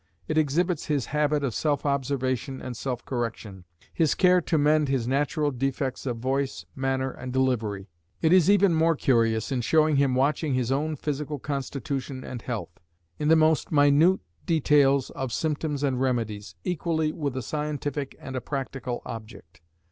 [0.27, 5.07] It exhibits his habit of self observation and self correction, his care to mend his
[5.07, 7.87] natural defects of voice, manner, and delivery;
[8.19, 12.79] it is even more curious in showing him watching his own physical constitution and health,
[13.19, 18.41] in the most minute details of symptoms and remedies, equally with a scientific and a
[18.41, 19.61] practical object.